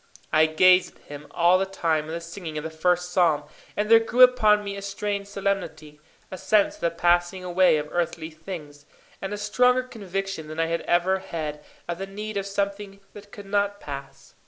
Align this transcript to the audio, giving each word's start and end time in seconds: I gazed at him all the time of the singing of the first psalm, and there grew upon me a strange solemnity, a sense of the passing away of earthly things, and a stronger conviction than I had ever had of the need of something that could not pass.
I 0.33 0.47
gazed 0.47 0.95
at 0.95 1.01
him 1.03 1.27
all 1.29 1.59
the 1.59 1.65
time 1.67 2.05
of 2.05 2.11
the 2.13 2.21
singing 2.21 2.57
of 2.57 2.63
the 2.63 2.71
first 2.71 3.11
psalm, 3.11 3.43
and 3.77 3.87
there 3.87 3.99
grew 3.99 4.23
upon 4.23 4.63
me 4.63 4.75
a 4.75 4.81
strange 4.81 5.27
solemnity, 5.27 5.99
a 6.31 6.39
sense 6.39 6.73
of 6.73 6.81
the 6.81 6.89
passing 6.89 7.43
away 7.43 7.77
of 7.77 7.87
earthly 7.91 8.31
things, 8.31 8.87
and 9.21 9.31
a 9.31 9.37
stronger 9.37 9.83
conviction 9.83 10.47
than 10.47 10.59
I 10.59 10.65
had 10.65 10.81
ever 10.87 11.19
had 11.19 11.63
of 11.87 11.99
the 11.99 12.07
need 12.07 12.35
of 12.35 12.47
something 12.47 12.99
that 13.13 13.31
could 13.31 13.45
not 13.45 13.79
pass. 13.79 14.33